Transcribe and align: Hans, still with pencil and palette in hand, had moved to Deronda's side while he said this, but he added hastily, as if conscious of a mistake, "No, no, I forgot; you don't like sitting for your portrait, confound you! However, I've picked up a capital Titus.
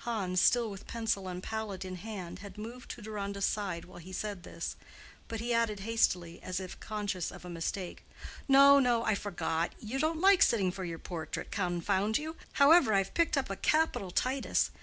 Hans, 0.00 0.42
still 0.42 0.70
with 0.70 0.86
pencil 0.86 1.26
and 1.26 1.42
palette 1.42 1.86
in 1.86 1.96
hand, 1.96 2.40
had 2.40 2.58
moved 2.58 2.90
to 2.90 3.00
Deronda's 3.00 3.46
side 3.46 3.86
while 3.86 3.98
he 3.98 4.12
said 4.12 4.42
this, 4.42 4.76
but 5.26 5.40
he 5.40 5.54
added 5.54 5.80
hastily, 5.80 6.38
as 6.42 6.60
if 6.60 6.78
conscious 6.80 7.30
of 7.30 7.46
a 7.46 7.48
mistake, 7.48 8.04
"No, 8.46 8.78
no, 8.78 9.04
I 9.06 9.14
forgot; 9.14 9.74
you 9.80 9.98
don't 9.98 10.20
like 10.20 10.42
sitting 10.42 10.70
for 10.70 10.84
your 10.84 10.98
portrait, 10.98 11.50
confound 11.50 12.18
you! 12.18 12.36
However, 12.52 12.92
I've 12.92 13.14
picked 13.14 13.38
up 13.38 13.48
a 13.48 13.56
capital 13.56 14.10
Titus. 14.10 14.68